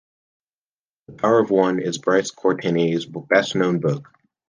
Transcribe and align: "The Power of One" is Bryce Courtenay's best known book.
"The 1.05 1.13
Power 1.13 1.37
of 1.37 1.51
One" 1.51 1.79
is 1.79 1.99
Bryce 1.99 2.31
Courtenay's 2.31 3.05
best 3.05 3.53
known 3.55 3.79
book. 3.79 4.09